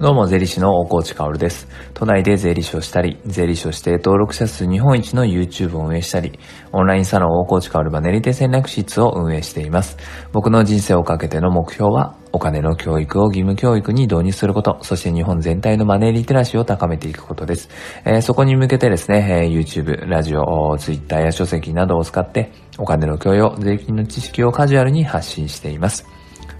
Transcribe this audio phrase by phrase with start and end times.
[0.00, 1.66] どうも、税理士の大河内薫です。
[1.92, 6.38] 都内で税理士をしたり、税理士をして登録者数日本一の YouTube を運営したり、
[6.70, 9.96] オンラインサロン大河内薫マネリテ戦略室を運営しています。
[10.32, 17.68] 僕の人生をかけての目標は、お金の教育を義務教育に導入すること、そして日本全体のマネーリテラシーを高めていくことです。
[18.04, 26.06] えー、そこに向けてですね、えー、YouTube、ラジオ、Twitter や書籍などを使って、お金の教養、税金の知識をカジュアルに発信しています。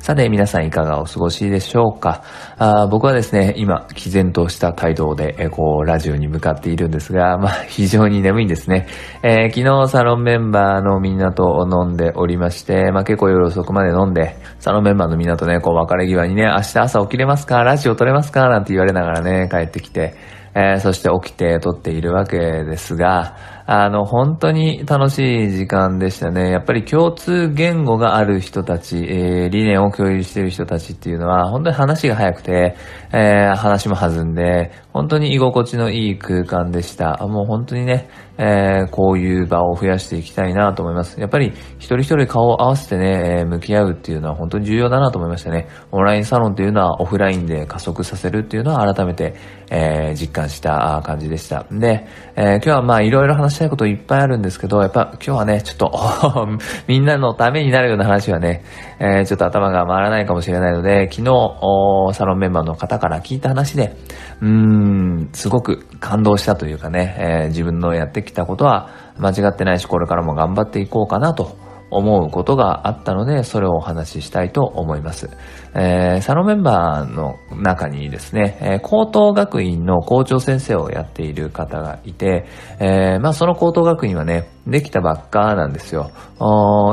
[0.00, 2.22] さて、皆さんいかがお過ごしでしょうか？
[2.56, 8.86] あ僕はですね、今、毅然とした態度で、えこう、ラジオに向かっているんですが、 まあ、非常に眠いんですね。
[9.22, 17.62] えー、昨日、サロンメンバーのみんなと飲んでおりまして、まあ、結構夜遅くまで飲んで、サロンメンバーのみんなとね、こう、別れ際にね、明日朝起きれますか？
[17.62, 18.48] ラジオ撮れますか？
[18.48, 20.14] なんて言われながらね、帰ってきて、
[20.54, 23.34] えー、そして起きて撮っているわけですが、
[23.70, 26.50] あの、本当に楽しい時間でしたね。
[26.50, 32.76] やっぱり共通言語がある人たち、えー、理念を共有している人たちっていうのは、本当に話が早くて、
[33.12, 37.18] えー、話も弾んで、本当に居心地のいい空間でした。
[37.26, 41.20] もう本当にね、えー、こういう場を増やしていきたいなと思います。
[41.20, 45.68] やっぱり一人一人顔を合わせてね、え向き合うっていうのは本当に重要だなと思いましたね。
[45.90, 49.34] オンラインサロンというのはオフラインで加速させるっていうのは改めて、
[49.70, 51.66] えー、実感した感じでした。
[51.70, 52.06] で、
[52.36, 56.48] えー、今日はまあいろいろ話したいこといっぱいあるんですけど、やっぱ今日はね、ちょっと
[56.86, 58.62] みんなのためになるような話はね、
[59.00, 63.96] えー、ちょっと頭が回らないかもしれないので、昨日、サロンメンバーの方から聞いた話で、
[64.40, 71.56] うーん、すごく感動したというかね、えー、自分のやってきたことは間違ってないし、これからも頑張っていこうかなと
[71.90, 75.30] 思うことがあったので、それをお話ししたいと思います。
[75.74, 82.46] えー、サロンメンバーの中にですね、えー、高等学院の校長先生をやっている方がいて、
[82.80, 86.10] えー、まあその高等学院はね、できたばっかなんですよ。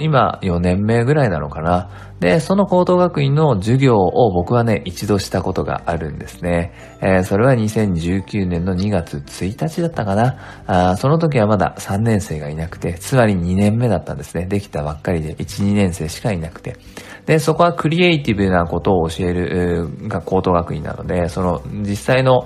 [0.00, 1.90] 今4年目ぐらいなのかな。
[2.20, 6.74] で、その高等学院の授業を僕はね、一度したことがあるんですね。
[7.00, 10.96] えー、それは2019年の2月1日だったかな。
[10.98, 14.44] その時はまだ3年生がいなくて、つまり2年目だったんですね。
[14.44, 16.76] できたばっかりで、1、2年生しかいなくて。
[17.24, 22.44] で、そこはクリエイティブなことを教える、が高等学院なので、その実際の、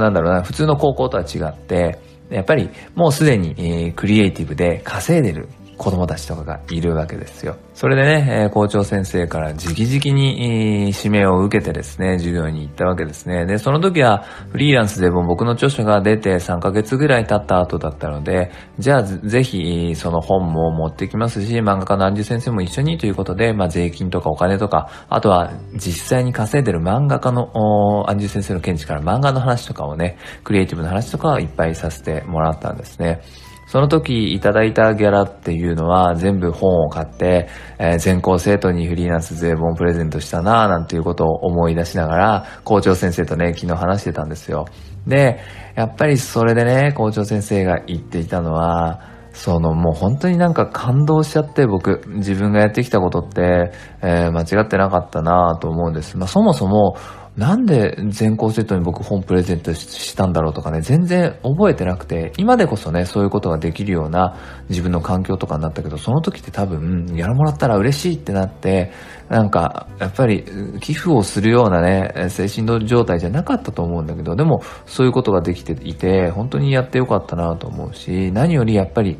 [0.00, 5.48] なんだろうな、普通の高校とは違って、やっぱりもうすでに、えー、クリエイティブで稼いでる
[5.80, 7.56] 子供たちとかがいるわけですよ。
[7.72, 13.46] それでね、え、校長先生から直々に、指名を受けてですね、授業に行ったわけですね。
[13.46, 33.22] で、その時はフリーランスでも僕の著書が出て3ヶ月ぐらい経った後だったので、じゃあぜひその本も持ってきますし、漫画家のアンジュ先生も一緒にということで、まあ税金とかお金とか、あとは実際に稼いでる漫画家のアンジュ先生の見地から漫画の話とかをね、クリエイティブな話とかをいっぱいさせてもらったんですね。
[33.70, 37.48] その時いただいたギャラっていうのは全部本を買って、
[37.78, 44.64] えー、全校生徒にフリーランス税本プレゼントしたなぁなんていうことを思い出しながら校長先生とね、昨日話してたんですよ。
[45.06, 45.38] で、
[45.76, 53.70] やっぱりそれでね、校長先生が言っていたのは、そのもう本当になんか感動しちゃって僕、自分がやってきたことって、
[54.02, 56.18] えー、間違ってなかったなぁと思うんです。
[56.18, 56.96] まあそもそも
[57.36, 64.36] なんで全校生徒に僕本プレゼントしたんだろうとかね、全然覚えてなくて、今でこそね、そういうことができるような
[64.68, 68.90] 自分の環境とかになったけど、その時って多分、やらもらったら嬉しいってなって、
[69.28, 70.44] なんか、やっぱり
[70.80, 79.18] 寄付をするようなね、精神状態じゃなかったと思うんだけど、でもそういうことができていて、本当にやってよかったなと思うし、何よりやっぱり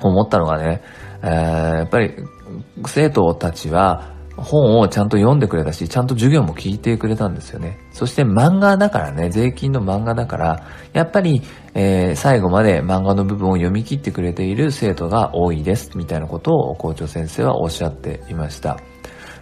[0.00, 0.82] 思ったのがね、
[1.22, 1.30] えー、
[1.78, 2.14] やっぱり
[2.86, 7.78] 生徒たちは本をちゃんと読んでくれたし、ちゃんと授業も聞いてくれたんですよね。
[7.92, 11.42] そして漫画だからね、税金の漫画だから、やっぱり、
[11.74, 18.78] えー、最後まで漫画の部分を読み切ってくれている生徒が多いです、みたいなことを校長先生はおっしゃっていました。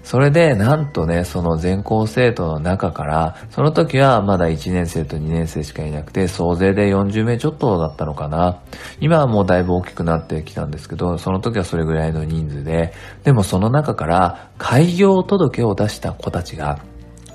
[0.02, 8.60] それで、なんとね、その全校生徒の中から、その時はまだ1年生と2年生しかいなくて、総勢で40名ちょっとだったのかな。
[9.00, 12.92] 今はもうだいぶ大きくなってきたんですけど、その時はそれぐらいの人数で、
[13.22, 16.80] でもその中から開業届を出した子たちが、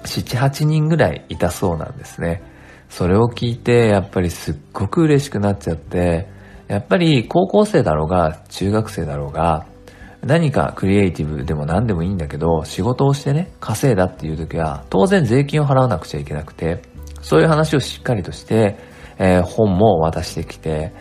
[0.03, 2.44] 7、8人ぐらいいたそうなんですね。
[2.89, 6.27] それを聞いて、やっぱりすっごく嬉しくなっちゃって、
[6.68, 9.65] やっぱり高校生だろうが、中学生だろうが、
[10.25, 16.81] 何かクリエイティブでも何でもいいんだけど、仕事をしてね、稼いだっていう時は、当然税金を払わなくちゃいけなくて、
[17.21, 18.77] そういう話をしっかりとして、
[19.19, 20.93] えー、本も渡してきて、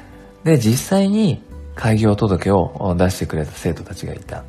[0.45, 1.43] で、実際に
[1.75, 4.45] 開業届を出してくれた生徒たちがいた。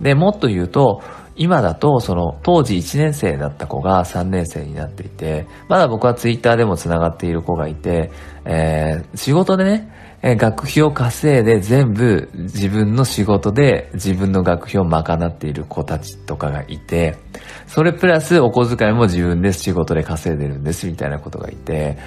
[0.00, 1.02] で、もっと言うと、
[1.34, 8.10] 今だと、その、当時1年生だった子が3年生になっていて、まだ僕はツイッターでも繋がっている子がいて、
[8.44, 9.90] えー、仕事でね、
[10.22, 17.18] え学費を稼いで全部自分の仕事で自分の学費を賄っている子たちとかがいて、
[17.66, 21.98] それプラスお小遣いも自分で仕事で稼いでるんですみたいなことがいて、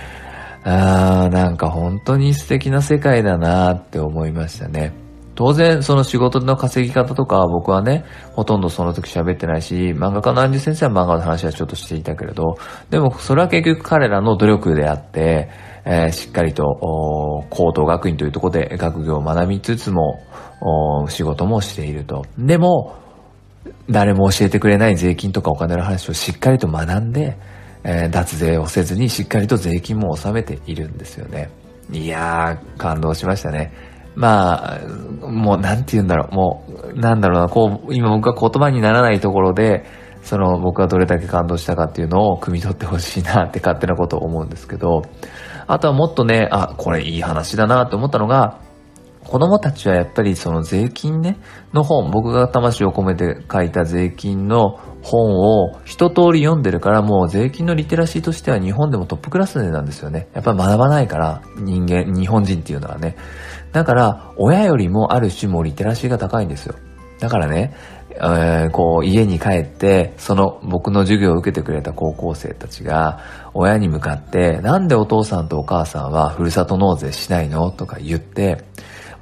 [0.64, 4.94] あー、なんか本当に素敵な世界だなって思いましたね。
[5.36, 12.56] 当然、その仕事の稼ぎ方とかは僕はね、ほとんどその時喋ってないし、漫画家のアンジュ先生は漫画の話はちょっとしていたけれど、
[12.90, 15.50] でもそれは結局彼らの努力であって、
[15.86, 20.20] えー、しっかりと、高等学院というところで学業を学びつつも、
[21.10, 22.26] 仕事もしていると。
[22.38, 22.96] でも、
[23.90, 27.38] 誰も教えてくれない税金とかお金の話をしっかりと学んで、
[27.84, 31.50] えー、脱税をせずにしっかりと税金も納めているんですよね。
[31.92, 33.72] いやー、感動しましたね。
[34.16, 34.80] まあ、
[35.28, 36.66] もうなんて言うんだろう、も
[36.96, 39.86] う、なんだろうな、こう、今僕は言葉にならないところで、
[40.26, 45.04] その僕がどれだけ感動したかっていうのを汲み取ってほしいなって勝手なことを思うんですけど、
[45.68, 48.60] あとはもっとね、あ、これいい話だなって思ったのが、
[49.24, 51.38] 子供たちはやっぱりその税金ね、
[51.74, 60.28] の本、僕が魂を込めて書いた税金の本を一通り読んでるからもう税金のリテラシーとしては日本でもトップクラスなんですよね。
[60.34, 63.16] やっぱり学ばないから人間、日本人っていうのはね。
[63.74, 66.76] だから親よりもある種もリテラシーが高いんですよ。
[67.20, 67.74] だからね、
[68.18, 73.20] えー、こう家に帰ってその僕の授業を受けてくれた高校生たちが
[73.54, 77.72] 親に向かってなんでお父さんとお母さんはふるさと納税しないの？
[77.72, 78.64] とか言って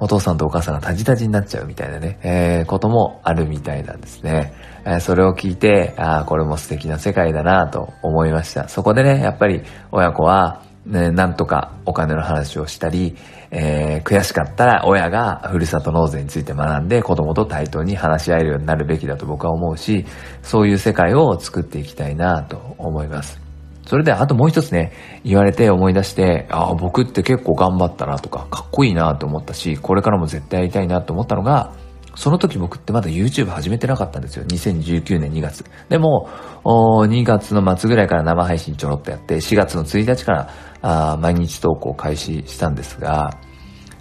[0.00, 4.52] お父さんとお母さんがタジタジになっちゃうみたいなね、えー、こともあるみたいなんですね。
[4.84, 8.68] えー、それを聞いて、ああ、これも素敵な世界だなと思いました。
[8.68, 9.62] そこでね、やっぱり
[9.92, 13.16] 親子は、ね、なんとかお金の話をしたり、
[13.50, 20.04] えー、悔しかったら親がふるさと納税について学んで子供と対等に話し合えるようになるべきだと僕は思うし、
[20.42, 23.44] そういう世界を作っていきたいなと思います。
[23.86, 24.92] それで、あともう一つね、
[25.24, 31.72] 言われて思い出して、ああ、僕って結構頑張ったなとか、かっこいいなと思ったし、これからも絶対やりたいなと思ったのが、
[32.16, 34.44] その時僕ってまだ YouTube 始めてなかったんですよ。
[34.44, 35.64] 2019年2月。
[35.88, 36.28] でも、
[36.64, 40.48] 2月の末ぐらいから生配信ちょろっとやって、4月の1日か
[40.82, 43.38] ら毎日投稿開始したんですが、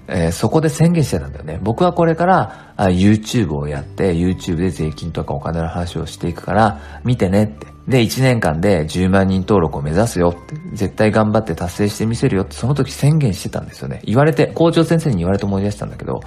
[0.08, 1.60] えー、そこで宣言してたんだよね。
[1.62, 7.68] 僕はこれからあ YouTube をやって、YouTube で税金とかお金の話をしていくから、見てねって。
[7.88, 10.56] で、1年間で10万人登録を目指すよって。
[10.74, 14.02] 絶対頑張って達成してみせるよって、その時宣言してたんですよね。
[14.04, 16.20] 言われて、校長先生に言われて思い出したんだけど、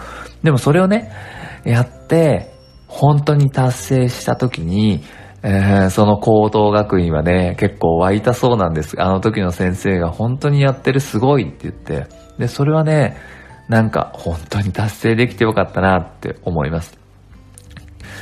[0.42, 1.12] でもそれをね、
[1.66, 2.52] やって、
[2.86, 5.02] 本当に達成した時に、
[5.42, 9.00] えー、その高等学院はね、結構湧いたそうなんです。
[9.00, 12.06] あの時の先生が本当にやってるすごいって言って。
[12.38, 13.16] で、それはね、
[13.68, 16.98] なんか本当に達成できてよかったなって思います。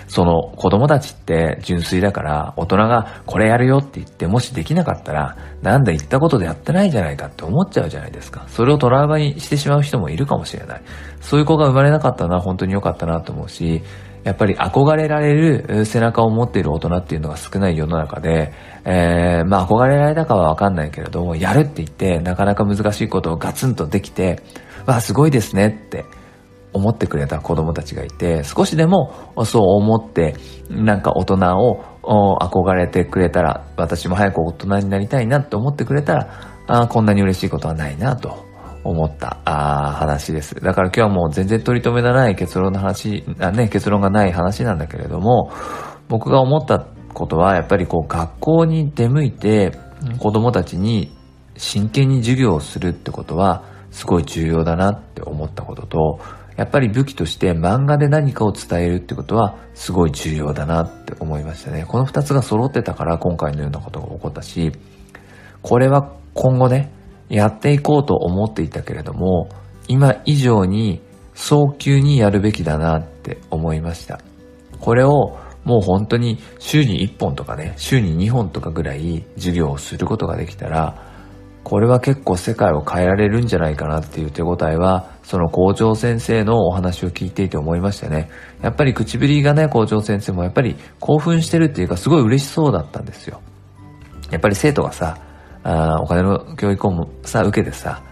[0.09, 8.45] その子供たちって純粋だから大人がこれやるよって言ってもしできなかったらなんだ言ったことでやってないじゃないかって思っちゃうじゃないですか。
[8.49, 10.83] それをトラウマにしてしまう人もいるかもしれない。
[11.21, 13.83] そういう子が生まれなかったのは本当に良かったなと思うし、
[14.25, 18.53] やっぱり憧れられる背中を持っている大人っていうのが少ない世の中で、
[18.87, 24.43] えー、まあ憧れられたかはわかんないけれども、やるって言ってなかなか難しいことをガツンとできて、
[24.87, 26.05] わあ、すごいですねって
[26.75, 30.35] 思ってくれた子供たちがいて、少しでもそう思って、
[30.69, 36.29] なんか大人を憧れてくれたら、私も早く大人になりたいなって思ってくれたら、
[36.67, 38.45] あこんなに嬉しいことはないなと
[38.83, 40.57] 思ったあ話です。
[40.57, 45.53] だから今日はもう全然取り留めのない結論の話あ、ね、結論がない話なんだけれども、
[46.09, 46.81] 僕が思った
[47.15, 49.73] ことはやっぱりこう学校に出向いて
[50.19, 51.17] 子供たちに
[51.57, 56.19] 真剣に授業をするってことはすごい重要だなって思ったことと、
[56.57, 61.85] やっぱり武器として漫画で何かを伝えるってことはすごい重要だなって思いましたね。
[61.87, 64.73] この二つが揃ってたから今回のようなことが起こったし、
[65.63, 66.93] これは今後ね、
[67.29, 69.49] やっていこうと思っていたけれども、
[69.89, 71.01] 今以上に
[71.35, 74.21] 早急にやるべきだなって思いました。
[74.79, 81.14] これをもう本当に週に1本とかね、週に2本とかぐらい授業をすることができたら、
[81.65, 88.29] これは結構世界を変えられるんじゃないかなっていう手応えは、その校長先生のお話を聞いていて思いましたね。
[88.63, 93.41] やっぱり口ぶりがね、校長先生もやっぱり興奮してるっていうか、すごい嬉しそうだったんですよ。
[94.31, 95.17] やっぱり生徒がさ、
[95.63, 98.03] あお金の教育をさ、受けてさ、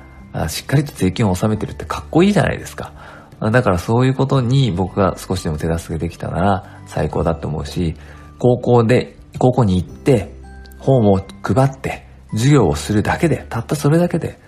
[0.49, 2.93] しっかりと税金を納めてるってかっこいいじゃないですか。
[3.39, 7.97] だからそういうことに僕が少しでも手助けできたなら最高だと思うし、
[8.39, 10.33] 高校で、高校に行って、
[10.79, 14.39] 本を配って、授業をするだけで、たったそれだけで、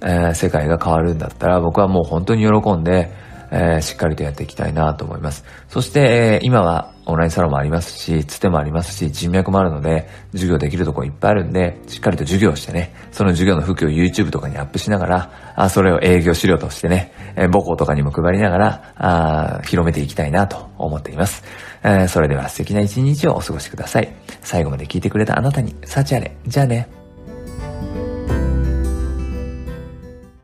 [0.00, 3.10] えー、世界が変わるんだったら、僕はもう本当に喜んで、
[3.54, 5.44] えー、しっかりとやっていきたいなと思います。
[5.68, 21.44] そして、えー、今はオンラインサロンもありますし、つてもありますし、人脈もあるので、授業できるとこいっぱいあるんで、しっかりと授業してね、その授業の風景を YouTube とかにアップしながら、あそれを営業資料としてね、えー、母校とかにも配りながら、あ広めていきたいなと思っています。
[21.82, 24.14] えー、それでは素敵な一日をお過ごしください。
[24.40, 26.34] 最後まで聞いてくれたあなたに、幸あれ。
[26.46, 27.01] じゃあね。